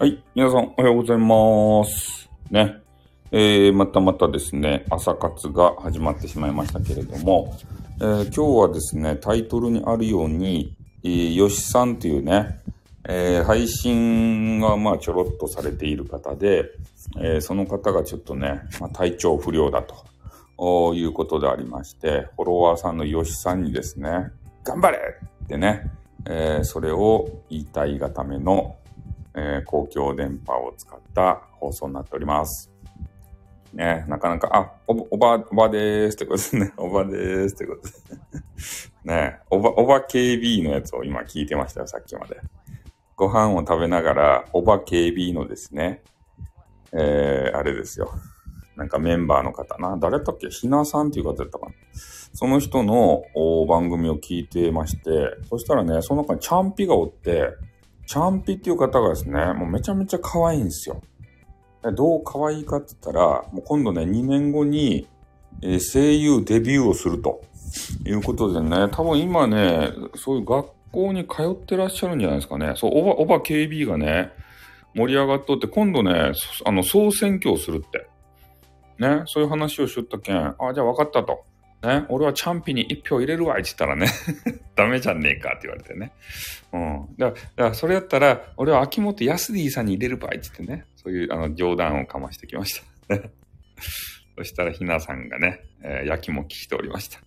[0.00, 0.22] はい。
[0.32, 2.30] 皆さん、おはようございます。
[2.52, 2.76] ね。
[3.32, 7.52] えー、またまたですね、朝活が始まってしまいましたけれども、
[8.00, 12.60] えー今日はですね、タイトルにあるように、えー、よしさんというね、
[13.08, 16.66] えー配信がまあちょろっとされている方で、
[17.20, 19.96] えーその方がちょっとね、まあ、体調不良だと
[20.58, 24.30] おいうことでありまして、フォロワーさんのよしさんにですね、
[24.62, 24.98] 頑張れ
[25.44, 25.90] ってね、
[26.24, 28.76] えーそれを言いたいがための、
[29.38, 32.70] えー公共電波を使った放送になっております。
[33.72, 36.72] ね、なかなか、あ、お、おば、おばでーすってことですね。
[36.78, 37.88] おばでーすってことで
[38.58, 38.92] す。
[39.04, 42.40] ね、ねおば、おば KB のやつを今聞いてましたよ、さっきまで。
[43.14, 46.02] ご飯を食べながら、おば KB のですね、
[46.92, 48.10] えー、あれですよ。
[48.76, 49.96] なんかメンバーの方な。
[49.98, 50.48] 誰だっけ？
[50.48, 51.72] ひなさんっていう方だったかな。
[52.32, 53.22] その人の
[53.68, 57.50] 番組を聞いてまして、そしたらね、その中にチャンピがおって、
[58.08, 61.02] チャンピっていう方がですね、もうめちゃめちゃ可愛いんですよ。
[61.94, 65.06] どう可愛いかって言ったら、もう今度ね、2年後に、
[65.60, 67.42] えー声優デビューをすると
[68.06, 72.72] いうことでね、多分今ね、そういう学校に通ってらっしゃるんじゃないですかね。
[72.76, 74.32] そう、おば、おば KB がね、
[74.94, 76.32] 盛り上がっとって、今度ね、
[76.64, 78.08] あの、総選挙をするって。
[78.98, 81.44] ね、そういう話をしとったけん、あ、じゃあ分かったと。
[81.82, 84.08] ね、俺はチャンピに一票入れるわいって言ったらね、
[84.74, 86.12] ダメじゃねえかって言われてね。
[86.72, 87.08] うん。
[87.16, 93.16] だから、からそれやったら、俺は秋元康 D さんに入れる場合って言ってね、そういうあの冗談をかましてきました。
[94.38, 97.20] そしたら、ひなさんがね、えー、やきもきしておりました。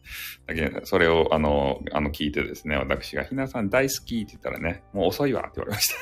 [0.47, 6.01] だけど、それを、あの、あの、聞いてですね、私が、ひなさん大好きって言ったらね、もう遅いわって言われました。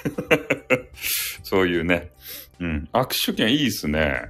[1.42, 2.12] そういうね、
[2.60, 2.90] うん。
[2.94, 4.22] 握手券いいっすね。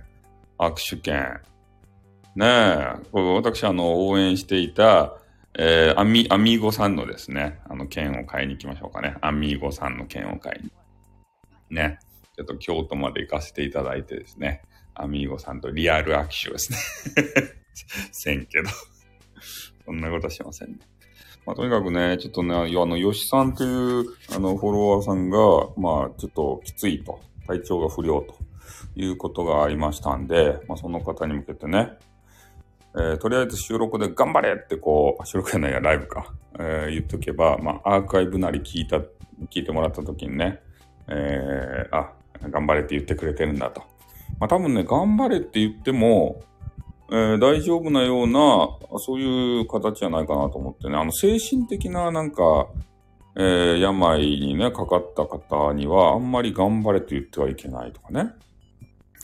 [0.58, 1.42] 握手券。
[2.40, 5.18] ねえ、私、あの、応援していた、
[5.58, 9.18] えーアミ、アミーゴさんのですね、あの、券を買いに行きましょうかね。
[9.20, 10.72] アミーゴさんの券を買いに。
[11.70, 12.00] ね。
[12.38, 14.62] ちょっと京都まで行かせていただいてですね、
[14.94, 16.78] アミーゴさんとリアル握手ですね。
[18.14, 18.70] せんけど。
[19.84, 20.80] そんなことはしませんね。
[21.46, 25.38] まあ、とにかくね、ちょっとね、あの、吉さんという、あの、フォロワーさんが、
[25.76, 28.34] まあ、ちょっときついと、体調が不良と
[28.96, 31.98] いうことがありましたんで、まあ、その方に向けてね、
[32.96, 38.98] えーとりあえず収録で頑張れってこう、収録じゃないや、ライブか、えー言っとけば、まあ、アーカイブなり聞いた、
[39.50, 40.60] 聞いてもらった時にね、
[41.08, 42.14] えーあ、
[42.50, 43.82] 頑張れって言ってくれてるんだと。
[44.40, 46.42] まあ、多分ね、頑張れって言っても、
[47.12, 52.68] えー大丈夫なような、そういう形じゃないかなと思ってね、あの、精神的ななんか、
[53.36, 58.32] えー病にね、かかった方には、あんまり頑張れと言ってはいけないとかね、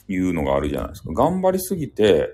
[0.07, 1.13] いうのがあるじゃないですか。
[1.13, 2.33] 頑張りすぎて、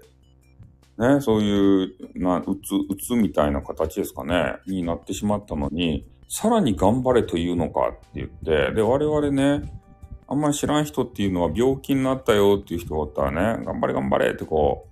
[1.02, 9.82] ね、そういう、な、うつ、うつみたいな形ですかね、になってしまったのに、さらに頑張れというのかって言って、で、我々ね、
[10.28, 14.88] あんまり知らん人っていうのは病気になったよっていう人がおったらね、頑張れ頑張れってこ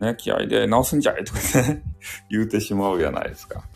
[0.00, 1.84] う、ね、気合で治すんじゃいとかね、
[2.30, 3.68] 言うてしまうじゃないですか。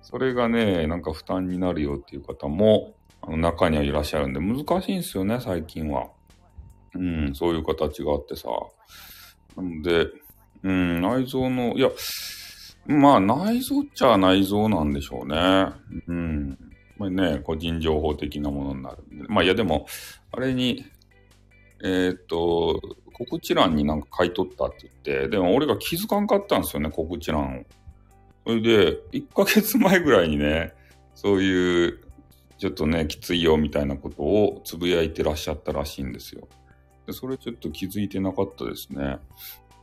[0.00, 6.08] それがね、なんか負担になるよっていう方も、あの中にはいらっしゃるんで、難しいんですよね、最近は。
[6.94, 8.48] うん、そういう形があってさ。
[9.56, 10.06] なので、
[10.62, 11.90] うん、内臓の、いや、
[12.86, 15.66] まあ内臓っちゃ内臓なんでしょうね。
[16.06, 16.58] うん。
[16.96, 18.98] まあね、個人情報的なものになる。
[19.28, 19.86] まあいやでも、
[20.32, 20.84] あれに、
[21.84, 22.80] えーっと、
[23.12, 27.64] 告知欄になんか書いとったって言って、でも俺が気づかんかったんですよね、告知欄を。
[28.46, 30.72] それで、1ヶ月前ぐらいにね、
[31.14, 32.00] そういう、
[32.58, 36.48] ちょっとね、きついよみたいなことをつぶやいてらっしゃったらしいんですよ。
[37.08, 39.18] でそれちょっと気づいてなかったですね。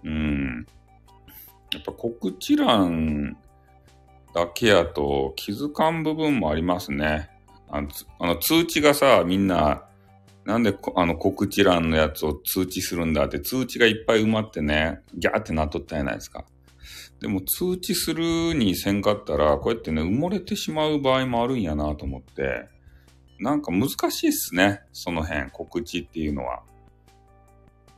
[0.05, 0.65] うん。
[1.73, 3.37] やっぱ告知欄
[4.33, 7.29] だけやと気づかん部分もありますね。
[7.67, 9.83] あのあの通知がさ、みんな、
[10.45, 16.45] なんでこあの告知欄のやつを通知するんだって通知がいっぱい埋まってね、ギャーってなっとったじゃないですか。
[17.19, 22.67] でも通知するにせんかったら、こうやってね、埋もれてしまう場合もあるんやなと思って、
[23.39, 26.61] なんか難しいっすね、その辺、告知っていうのは。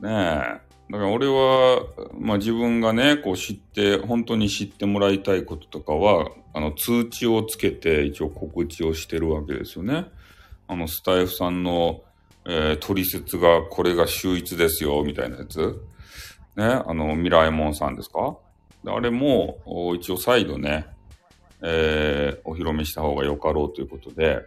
[0.00, 0.67] ねえ。
[0.90, 1.82] だから俺は、
[2.18, 10.06] まあ自分がね、こう知って、本当に知ってもらいたいこととかは、あの通知をつけて一応告知をしてるわけですよね。
[10.66, 12.02] あのスタイフさんの、
[12.46, 15.78] えー取説がこれが秀逸ですよ、みたいなやつ。
[16.56, 18.36] ね、あの、ミラエモンさんですか？
[18.82, 19.58] であれも、
[19.96, 20.86] 一応再度ね、
[21.62, 24.40] えーお披露目した方がよかろうということで、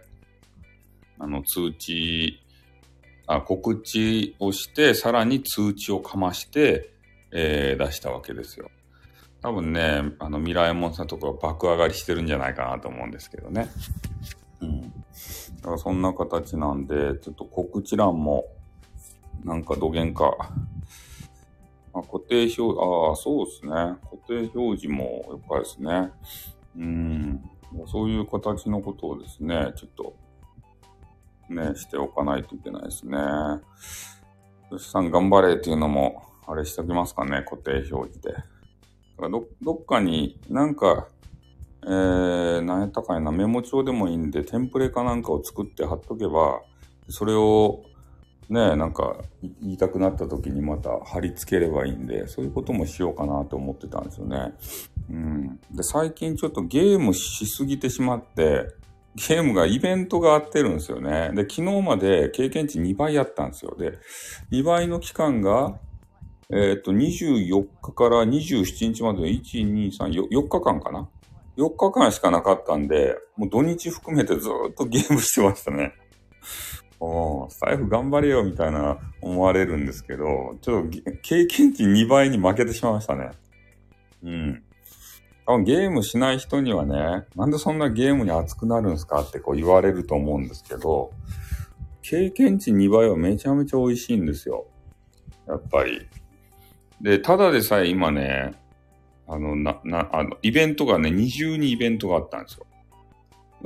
[1.20, 2.40] あの、通知、
[3.40, 6.90] 告知をして、さらに通知をかまして、
[7.32, 8.70] えー出したわけですよ。
[9.40, 13.68] 多分ね、あの、ミラエモンさんとかは爆上がりしてるんじゃないかなと思うんですけどね。
[14.60, 14.80] うん。
[14.82, 14.88] だ
[15.62, 18.44] からそんな形なんで、ちょっと告知欄も、
[19.44, 20.52] なんか土源か。
[21.94, 23.70] あ固定表、ああ、そうですね。
[23.70, 26.10] 固定表示もやっぱりですね。
[26.76, 27.50] うん。
[27.86, 30.14] そういう形のことをですね、ちょっと、
[31.48, 33.18] ね、しておかないといけないですね。
[34.70, 38.34] よしさん頑張れっていうのも、あれしときますかね、固定表示で。
[39.20, 41.08] だどどっかになんか、
[41.84, 46.62] えー、何やったかいな、メモ帳でもいいんで、テンプレかなんかを作って貼っとけば、
[47.08, 47.84] それを
[48.48, 49.16] ね、なんか
[49.62, 54.52] 言いたくなった時にまた貼り付ければいいんで、そういうこともしようかなと思ってたんですよね。
[55.10, 55.60] うん。
[55.70, 58.68] で、最近ちょっとゲームしすぎてしまって、
[59.14, 61.30] ゲームがイベントがあってるんですよね。
[61.34, 63.76] で、昨日まで経験値2倍やったんですよ。
[63.78, 63.98] で、
[64.50, 65.78] 2倍の期間が、
[66.50, 69.42] えっ、と、24日から27日までの1、
[69.72, 71.08] 2、3、4, 4日間かな
[71.56, 75.92] ?4 日間しかなかったんで、もう土日含めてずっとゲームしてましたね。
[77.00, 83.30] おスタイフ頑張れよみたいな思われるんですけど、ちょっと経験値2倍に負けてしまいましたね。
[84.22, 84.62] うん。
[85.64, 91.10] ゲームしない人にはね、なんでそんなゲームに熱くなるんですかってこう言われると思うんですけど、
[92.02, 94.66] 経験値2倍はめちゃめちゃ美味しいんですよ。
[95.48, 96.06] やっぱり。
[97.00, 98.52] で、ただでさえ今ね、
[99.26, 102.66] あの、な、な、あの、イベントがね、二重にイベントがあったんですよ。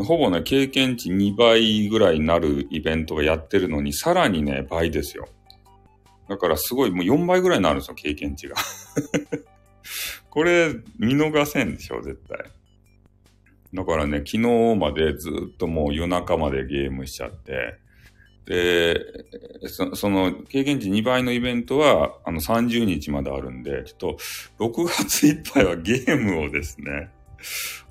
[0.04, 5.26] ほぼね、経験値2倍ぐらいになるイベントがやってるのに、さらにね、倍ですよ。
[6.28, 8.56] だからすごい、もう4倍ぐらいになるんですよ、経験値が。
[10.36, 12.38] これ、見逃せんでしょ、絶対。
[13.72, 14.38] だからね、昨日
[14.78, 17.78] までずっともう夜中までゲームしちゃって、
[18.44, 19.00] で、
[19.66, 27.08] そその経験値2倍のイベントはあの30日まであるんで、ちょっと6月いっぱいはゲームをですね、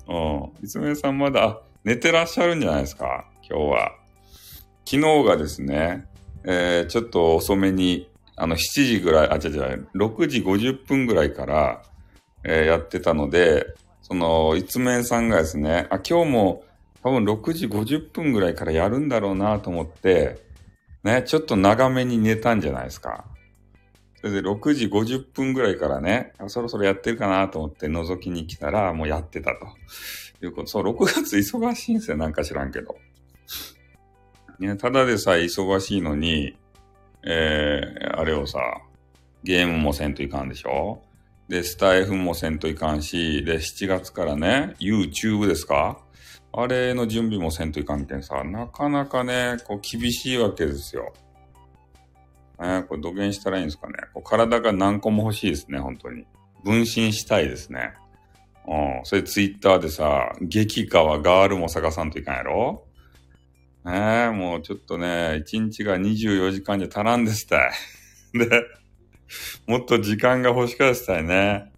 [0.06, 0.64] うん。
[0.64, 3.92] いつめさんまだ、寝てらっしゃるんじゃないですか今日は。
[4.84, 6.06] 昨日がですね、
[6.44, 11.82] えー、ちょっと遅めに、あの、7時ぐらい、あ、違う違う、6時50分ぐらいから、
[12.48, 13.66] えー、やってたので、
[14.02, 16.64] その、一面さんがですね、あ、今日も
[17.02, 20.38] 多分6時50分ぐらいからやるんだろうなと思って、
[21.02, 23.24] ね、ちょっと長めに寝たんじゃないですか。
[24.20, 29.66] それで6時50分ぐらいからね、そろそろやってるかなと思って覗きに来たら、もうやってたと。
[30.42, 30.68] いうこと。
[30.68, 32.16] そう、6月忙しいんですよ。
[32.16, 32.96] なんか知らんけど。
[34.58, 36.56] ね、ただでさえ忙しいのに、
[37.22, 38.60] えー、あれをさ、
[39.42, 41.02] ゲームもせんといかんでしょ
[41.48, 46.00] で、スタイフもせんといかんし、で、7月からね、YouTube ですか？
[46.52, 51.12] あれの準備もせんといかんけんさ、なかなかね、こう厳しいわけですよ。
[52.58, 53.94] えー、これ土下したらいいんですかね？
[54.14, 56.26] こう体が何個も欲しいですね、本当に。
[56.64, 57.92] 分身したいですね。
[58.66, 59.04] うん。
[59.04, 62.84] それツイッターでさ、激化はガールも探さんといかんやろ？
[63.84, 67.70] ねえ、もうちょっとね、1日が24時間じゃ足らんでしたい。
[68.36, 68.48] で、
[69.66, 71.72] もっと時間が欲しかったいね。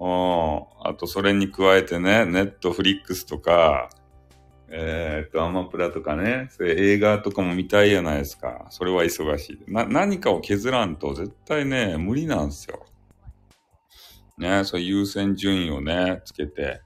[0.00, 0.62] うん。
[0.84, 3.90] あと、それに加えてね、ネットフリックスとか、
[4.68, 8.66] えー、っと、アマプラとかね、それ映画とかも見たいじゃないですか。
[8.70, 9.70] それは忙しい。
[9.70, 12.86] な、何かを削らんと絶対ね、無理なんですよ。
[14.38, 16.80] ね、そう優先順位をね、つけて、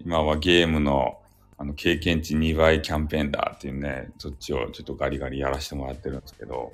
[0.00, 1.20] 今はゲームの
[1.56, 6.72] あの経験値2倍キャンペーンだっていうね、そっちをちょっとガリガリやらせてもらってるんですけど、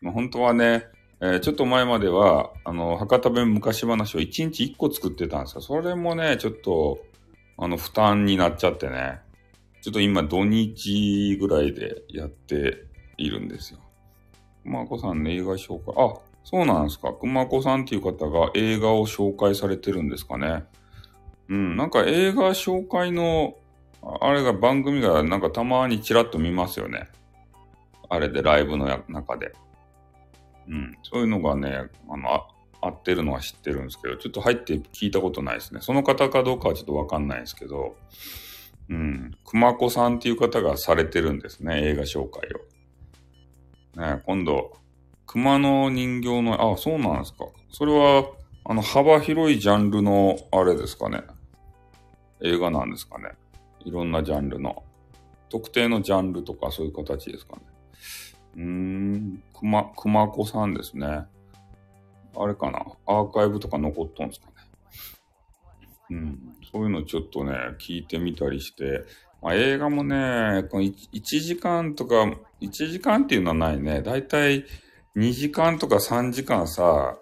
[0.00, 0.86] まあ、本当はね、
[1.20, 5.60] えー、ちょっと前までは、あの、博多弁昔話を1日1個作ってたんですよ。
[5.60, 6.98] それもね、ちょっと、
[7.56, 9.20] あの、負担になっちゃってね。
[9.82, 12.84] ちょっと今土日ぐらいでやって
[13.16, 13.80] いるんですよ。
[14.62, 17.12] 熊子さんの映画紹介、あ、そうなんですか。
[17.12, 20.64] 熊子さんっていう方が映画を紹介されてるんですかね。
[21.48, 23.56] うん、なんか映画紹介の、
[24.20, 27.08] あれが番組がなんかたまにちらっと見ますよね。
[28.08, 29.52] あれでライブの中で。
[30.68, 32.46] うん、そういうのがね、あの、あ
[32.80, 35.80] 合ってるのは知ってるんですけど、ちょっと入って聞いたことないですね。
[35.80, 37.96] その方かどうかはちょっとわかんないですけど、
[38.88, 39.30] うん。
[39.44, 42.48] 熊子さんっていう方がされてるんですね、映画紹介
[43.96, 44.00] を。
[44.00, 44.72] ね、今度、
[45.26, 47.46] 熊の人形の、あ、そうなんですか。
[47.70, 48.30] それは、
[48.64, 51.22] あの、幅広いジャンルの、あれですかね。
[52.42, 53.32] 映画なんですかね。
[53.84, 54.84] いろんなジャンルの。
[55.50, 57.62] 特定のジャンルとかそういう形ですかね。
[58.58, 61.06] うーん、熊、熊子さんですね。
[62.36, 62.84] あれかな。
[63.06, 64.52] アーカイブとか残っとんすかね。
[66.10, 66.38] うん、
[66.72, 69.04] そういうのちょっとね、聞いてみたりして、
[69.40, 72.24] まあ、映画もね、この 1, 1時間とか、
[72.60, 74.02] 1時間っていうのはないね。
[74.02, 74.64] だいたい
[75.16, 77.16] 2時間とか3時間さ、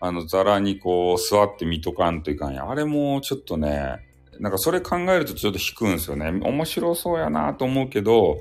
[0.00, 2.68] あの、ザラにこう、座って見とかんといかんや。
[2.68, 3.98] あれもちょっとね、
[4.40, 6.26] なんかそれ考えるとちょっと引くんですよね。
[6.28, 8.36] 面白そうやなと思うけど、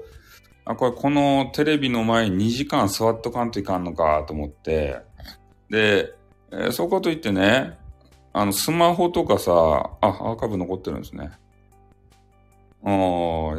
[0.66, 5.02] あ、これこのテレビの前に2時間座っとかんといかんのかと思って、
[5.70, 6.14] で、
[6.52, 7.78] えー、そうこと言ってね、
[8.34, 9.52] あの、スマホとかさ、
[10.02, 11.32] あ、アーカイブ残ってるんですね。
[12.84, 12.92] ああ、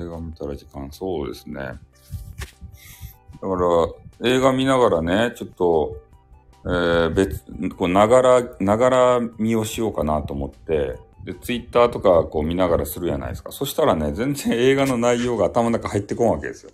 [0.01, 1.55] 映画見たら時間、そうですね。
[1.61, 1.79] だか
[4.23, 5.97] ら、映画見ながらね、ちょっと、
[6.65, 7.45] えー、別、
[7.77, 13.53] こう、ながら、ながら見をしようかなと思って、で、ツイッターとかこう見ながらするじゃないですか。
[13.53, 16.73] そしたらね、全然映画の内容が頭の中入ってこんわけですよ。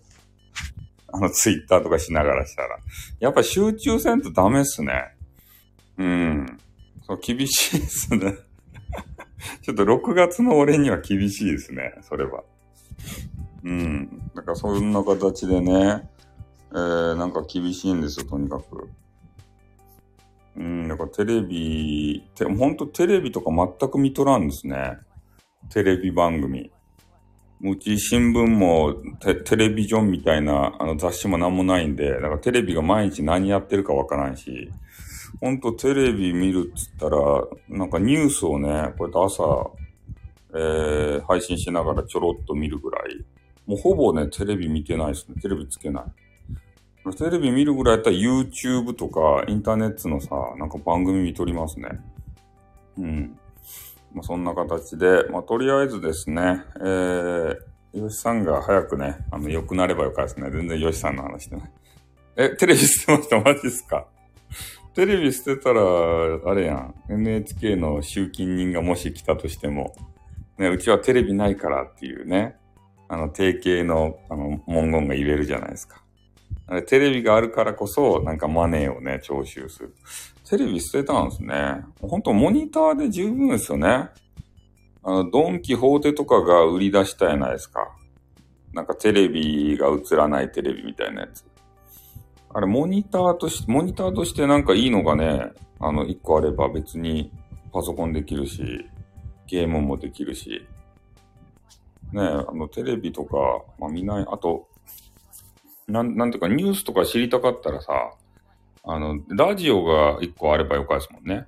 [1.12, 2.78] あの、ツイッターとかしながらしたら。
[3.20, 5.14] やっぱ集中せんとダメっすね。
[5.96, 6.58] うん。
[7.02, 8.34] そう、厳しいですね。
[9.62, 12.44] ちょっと6月の俺には厳しいですね、それは。
[13.64, 14.30] うん。
[14.34, 16.08] だからそんな形でね、
[16.72, 18.88] えー、なんか厳しいんですよ、とにかく。
[20.56, 24.98] うん、だからテレビ、て、ほんとテレビとか全く見とらんですね。
[25.70, 26.72] テレビ番組。
[27.60, 28.94] うち新聞も
[29.44, 34.70] テレビジョンみたいなあの雑誌もなんもないんで、だかテレビが毎日何やってるかわからんし、
[35.40, 37.18] ほんとテレビ見るっつったら、
[37.68, 39.70] なんかニュースをね、こうやって朝、
[40.54, 43.24] えー、配信しながらちょろっと見るぐらい、
[43.66, 45.34] もうほぼね、テレビ見てないですね。
[45.40, 46.04] テレビつけない。
[47.16, 51.88] テレビ見るぐらいやったら YouTube とかインターネットのさ、なんか番組見とりますね。
[52.98, 53.38] うん。
[54.12, 57.56] まあ、そんな形で、まあ、とりあえずですね、えー、
[57.94, 60.50] ヨシさんが早くね、あの、良くなればよかったですね。
[60.50, 61.70] 全然ヨシさんの話してない。
[62.36, 63.40] え、テレビ捨てました？
[63.42, 64.06] マジですか？
[64.94, 65.80] テレビ捨てたら、
[66.46, 66.94] あれやん。
[67.08, 69.94] NHK の集金人がもし来たとしても、
[70.58, 72.56] ね、うちはテレビないからっていうね、
[73.08, 76.02] あの、定型の、あの、文言が言えるじゃないですか。
[76.86, 79.94] テレビがあるからこそ、なんかマネーをね、徴収する。
[80.48, 81.84] テレビ捨てたんですね。
[82.00, 84.08] ほんとモニターで十分ですよね。
[85.02, 87.94] あの、ドンキホーテとかが売り出したやないですか。
[88.72, 91.44] なんかテレビが映らないテレビみたいなやつ。
[92.54, 97.30] あれ、モニターとして、モニターとしてなんかいいのがね、あの、一個あれば別に
[97.70, 98.86] パソコンできるし、
[99.46, 100.66] ゲームもできるし。
[102.12, 103.36] ねあの、テレビとか、
[103.78, 104.66] まあ見ない、あと、
[105.86, 107.92] なん、なんていうか、ニュースとか知りたかったらさ、
[108.90, 111.46] あの、ラジオが一個あればよかですもんね。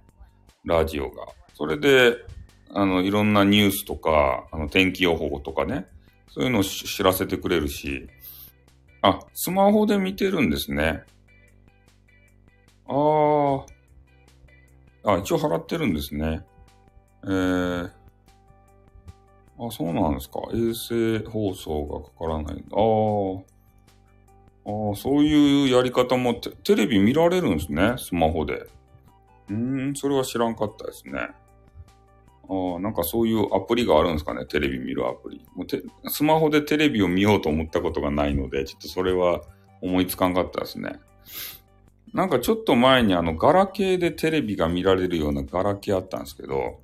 [0.62, 1.26] ラジオが。
[1.54, 2.14] それで、
[2.74, 5.86] あの、いろんなニュースとか、あの、天気予報とかね、
[6.28, 8.06] そういうのを知らせてくれるし、
[9.00, 11.02] あ、スマホで見てるんですね。
[12.86, 13.64] あ
[15.06, 15.12] あ。
[15.14, 16.44] あ、一応払ってるんですね。
[17.24, 17.90] えー、
[19.58, 20.40] あ、そうなんですか。
[20.52, 22.64] 衛星放送がかからない。
[22.70, 23.49] ああ。
[24.66, 28.66] ああ、そういうやり方もテテレビ見られるんですね、スマホで。
[29.48, 31.28] うーん、それは知らんかったですね。
[32.48, 35.40] ああ、なんかそういうアプリがあるんですかね、テレビ見るアプリ。
[35.54, 39.42] もうてスマホでテレビを見ようと思ったことがないので、ちょっとそれは
[39.80, 41.00] 思いつかんかったですね。
[42.12, 46.80] なんかちょっと前にあの、ガラケーでテレビが見られるようなガラケーあったんですけど、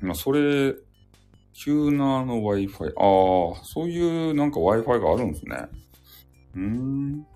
[0.00, 0.74] まあ、それ、
[1.52, 5.68] チューナーの Wi-Fi、ああ、そういうなんか Wi-Fi があるんですね。
[6.56, 7.26] うん。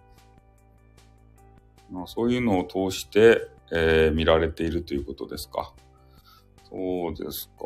[1.91, 5.73] まあ、そういうのを通して、えー、見られているということですか。
[6.69, 7.65] そうですか。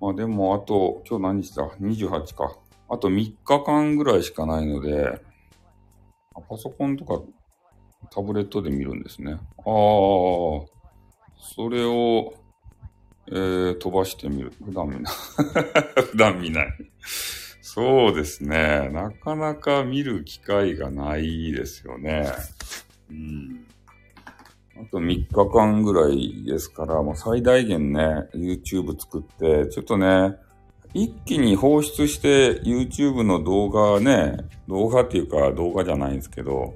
[0.00, 2.56] まあでも、あと、今日何日だ ?28 か。
[2.88, 5.20] あと3日間ぐらいしかないので、
[6.48, 7.22] パソコンとか
[8.10, 9.32] タブレットで見るんですね。
[9.32, 10.68] ああ、そ
[11.70, 12.34] れを、
[13.28, 14.52] えー、飛ばしてみる。
[14.62, 15.14] 普段見ない。
[16.10, 16.68] 普段見ない。
[17.74, 18.88] そうですね。
[18.92, 22.30] なかなか見る機会がないですよね。
[23.10, 23.66] うん。
[24.76, 30.36] あと3日間ぐらいですから、もう最大限ね、YouTube 作って、ちょっとね、
[30.92, 34.36] 一気に放出して YouTube の動画ね、
[34.68, 36.74] 動画っていうか動画じゃないんですけど、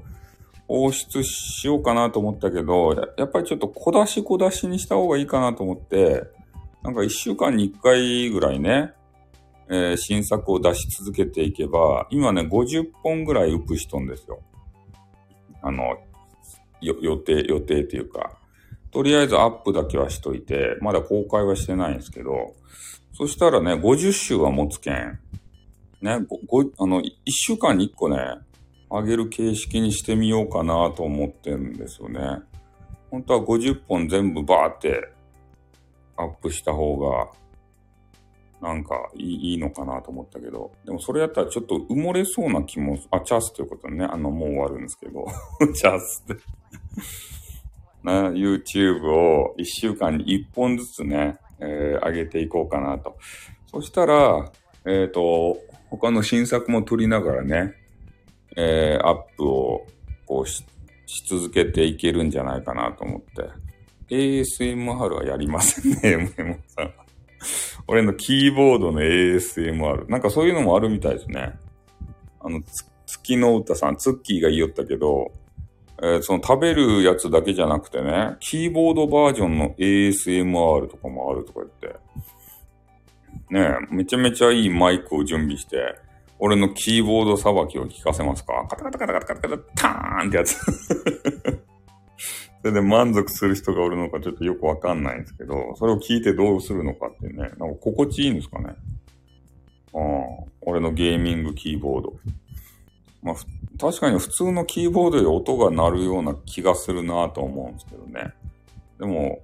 [0.66, 6.24] 放出しようかなと思ったけど、やっぱりちょっと小出し小出しにした方がいいかなと思って、
[6.82, 8.94] なんか1週間に1回ぐらいね、
[9.70, 14.40] えー、新作を出し続けていけば、今ね、50本ぐらいウプしとんですよ。
[15.62, 15.98] あの、
[16.80, 18.38] 予定、予定っていうか、
[18.90, 22.54] とりあえずアップだけはしといて、まだ公開はしてないんですけど、
[23.12, 25.18] そしたらね、50週は持つけん。
[26.00, 28.18] ね、ご、ご、あの、1週間に1個ね、
[28.90, 32.20] あげる形式にしてみようかなと思ってるんですよね。
[33.10, 35.12] 本当は50本全部バーって
[36.16, 37.30] アップした方が
[38.60, 45.26] なんかいいいいのかなと思ったけど、でもそれやったらちょっと埋もれそうな気も、あ、チャースということね、あの、もう終わるんですけど、
[45.74, 46.42] チャースって
[48.02, 53.16] な、YouTube を1週間に1本ずつね、えー、上げていこうかなと。
[53.66, 54.50] そしたら、
[54.86, 55.58] ええっ、と、
[55.90, 57.74] 他の新作も撮りながらね、
[58.56, 59.86] えー、アップを
[60.26, 60.64] こうし
[61.06, 63.48] し続けていけるんじゃないかなと思って。
[64.10, 66.00] ASMR はやりませんね、
[66.36, 66.92] MM さん。
[67.88, 70.08] 俺のキーボードの ASMR。
[70.10, 71.58] なんかそういうのもあるみたいですね。
[72.38, 72.62] あの、
[73.06, 75.32] 月の歌さん、ツッキーが言いよったけど、
[76.02, 81.98] えー、その食べるやつだけじゃなくてね、キーボードバージョンの ASMR とかもあるとか言って。
[83.50, 85.96] ねえ、めちゃめちゃいいマイクを準備して、
[86.38, 90.56] 俺のキーボードさばきを聞かせますかカタカタカタカタカタカタターンってやつ。
[92.68, 98.74] それで満足する人がおるのかちょっとよくわかんないんですけど、それを聞いてどうするのかってね、なんか心地いいんですかね。
[99.94, 102.12] ああ、俺のゲーミングキーボード。
[103.22, 103.34] まあ、
[103.80, 108.34] 確かに普通のキーボードで音が鳴るような気がするなと思うんですけどね。
[108.98, 109.38] でも、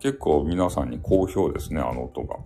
[0.00, 2.36] 結構皆さんに好評ですね、あの音が。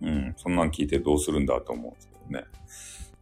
[0.00, 2.44] うん、そんなん聞いてどうするんだと思うんですけどね。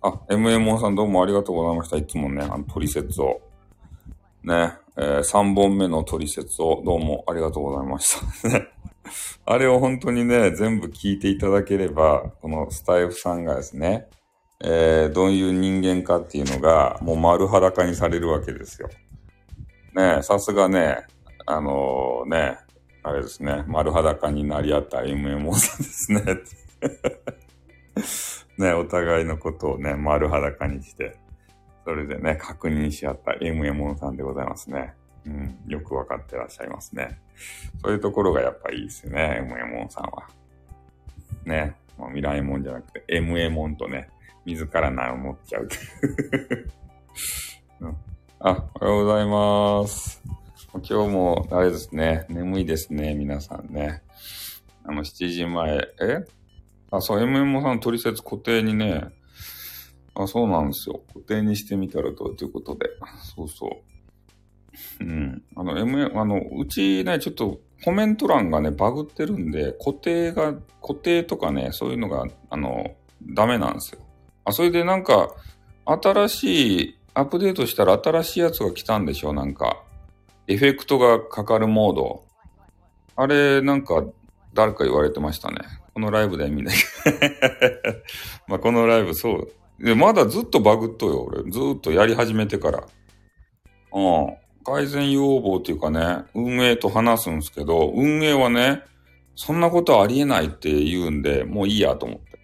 [0.02, 1.96] あ、MMO さんどうもありがとうございました。
[1.96, 3.40] いつもね、あの、取説を。
[4.44, 8.16] ね、えー、3本目の取説をどうもありがとうございまし
[8.50, 8.66] た。
[9.46, 14.08] あれを本当にね、全部聞いていただければ、このスタイフさんがですね、
[14.64, 18.88] えー、どういう人間かっていうのが、もう丸裸にされるわけですよ。
[19.94, 21.04] ねさすがね、
[21.46, 22.58] あのー、ね、
[23.02, 26.22] あれですね、丸裸になり合った MMO さんですね。
[28.58, 31.16] ね、お互いのことをね、丸裸にして、
[31.84, 34.94] それでね、確認し合った MM さんでございますね。
[35.26, 37.18] うん、よくわかってらっしゃいますね。
[37.82, 40.28] そういうところがやっぱいいですよね、MM さんは。
[41.44, 44.08] ね、もう未来もんじゃなくて、MM とね、
[44.44, 45.68] 自ら名を持っちゃう
[47.80, 47.96] うん。
[48.40, 50.22] あ、おはようございます。
[50.72, 54.02] 今日も、あれですね、眠いですね、皆さんね。
[54.84, 56.24] あの、7時前、え？
[56.90, 59.04] あ、そう、MM さん取説固定にね、
[60.14, 61.00] あ、そうなんですよ。
[61.12, 62.90] 固定にしてみたらどうということで。
[63.36, 63.82] そうそ
[65.00, 65.04] う。
[65.04, 65.42] うん。
[65.56, 72.94] あの、M、あの、うちね、ちょっとコメント欄がね、バグってるんで、固定が、固定とかね、そういうのが、あの、
[73.34, 74.00] ダメなんですよ。
[74.44, 75.30] あ、それでなんか、
[75.84, 79.82] 新しい、アップデートしたら新しいやつが来たんでしょなんか、
[80.46, 82.24] エフェクトがかかるモード。
[83.16, 84.04] あれ、なんか、
[84.54, 85.58] 誰か言われてましたね。
[85.94, 86.72] このライブでみんな
[88.48, 89.52] まあこのライブそう。
[89.78, 91.50] で、まだずっとバグっとよ、俺。
[91.50, 92.84] ずっとやり始めてから。
[93.92, 94.36] うん。
[94.64, 98.82] 改善要望っていうかね、運営と話すんですけど、運営はね、
[99.34, 102.38] そんなことありえないって言うんで、もういいやと思って。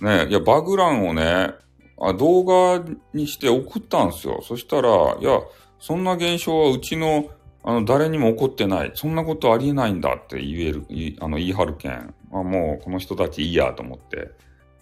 [0.00, 1.54] ねいや、バグ欄をね、
[2.00, 4.40] あ動画にして送ったんですよ。
[4.42, 4.88] そしたら、
[5.20, 5.40] いや、
[5.78, 7.30] そんな現象はうちの
[7.68, 8.92] あの、誰にも怒ってない。
[8.94, 10.86] そんなことありえないんだって言える、
[11.18, 12.14] あの、言い張るけん。
[12.32, 14.30] あもう、この人たちいいやと思って、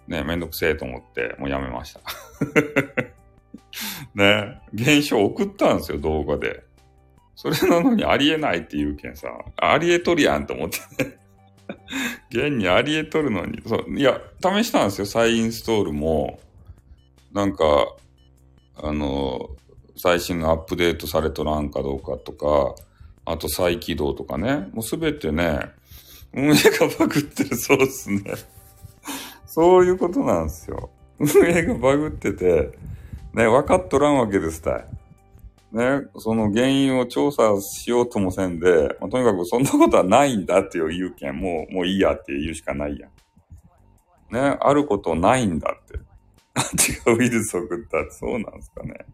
[0.09, 2.01] ね、めんどくせえと思って、もうやめました。
[4.15, 6.63] ね、現象送ったんですよ、動画で。
[7.35, 11.19] それなのにありえないって言うけんさ、ありえとるやんと思ってね。
[12.31, 16.39] 現にありえとるのに、そう、いや、試したんですよ、再インストールも。
[17.33, 17.65] なんか、
[18.77, 19.51] あの、
[19.97, 22.75] 最新のアップデートされとらんかどうかとか、
[23.25, 24.69] あと再起動とかね。
[24.73, 25.61] もうすべてね、
[26.33, 28.23] 運営がバグってるそうっすね。
[29.55, 30.91] そういうことなんですよ。
[31.21, 32.77] 運営がバグってて、
[33.35, 34.87] ね、分かっとらんわけですたい。
[35.71, 44.35] ね、その原因を調査しようともせんで、まあ、とにかくそんなことはないんだっていう言うけん、もう、もういいやって言うしかないやん。
[44.35, 45.99] ね、あることないんだって。
[47.13, 49.07] 違うウイルスを送ったってそうなんですかね。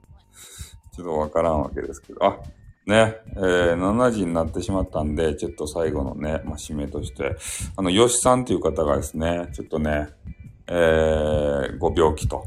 [0.97, 2.39] ちょっとわからんわけですけど、あ、
[2.87, 7.37] ね、えー、7時になってしまったんで、ちょっと最後のね、まあ、締めとして、
[7.77, 10.09] あの、吉さんという方がですね、ちょっとね、
[10.73, 12.45] えー、ご病気と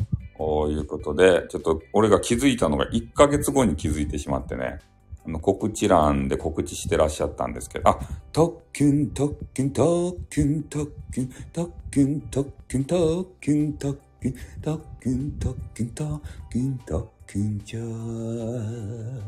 [0.70, 4.80] いうことで、ちょっと俺が気づいたのが1ヶ月後に気づいてしまってね、
[5.26, 8.00] あの、告知欄で告知してらっしゃったんですけど、あ、
[8.32, 19.22] 特訓、特訓、特訓、特訓、特訓、特訓、特訓、特訓、特訓、特訓、特訓、特訓、ちゃー、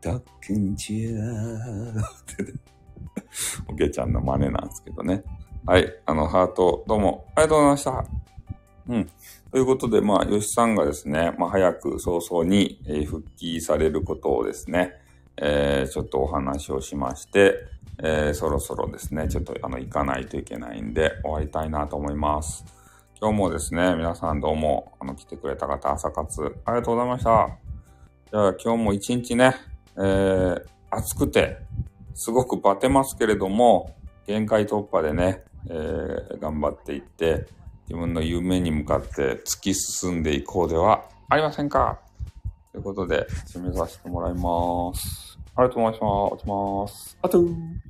[0.00, 2.00] たっくんちゃー。
[2.00, 2.04] っ
[2.36, 2.52] て。
[3.68, 5.22] おけちゃんの真似なんですけどね。
[5.66, 5.86] はい。
[6.06, 8.29] あの、ハート、どうも、ありがとうございました。
[8.90, 9.10] うん。
[9.52, 14.94] ということで、まあ、吉さんがですね、まあ、早く早々に、え、復帰されることをですね、
[15.36, 17.54] えー、ちょっとお話をしまして、
[18.02, 22.64] えー、そろそろですね、ちょっとあの、行かないといけないんで、終わりたいなと思います。
[23.20, 27.48] 今日もですね、皆さんどうも、あの、来てくれた方、朝活、ありがとうございました。
[28.32, 29.54] じゃあ、今日も一日ね、
[29.96, 31.58] えー、暑くて、
[32.14, 33.94] すごくバテますけれども、
[34.26, 37.46] 限界突破でね、えー、頑張っていって、
[37.90, 41.98] 自分の夢に向かって突き進んでいこうではありませんか？
[42.70, 45.36] ということで、締めさせてもらいます。
[45.56, 46.06] ありがとうございました。
[46.06, 47.18] お願いします。
[47.20, 47.89] あとー